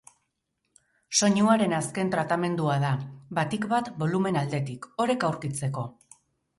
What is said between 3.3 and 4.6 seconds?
batik bat bolumen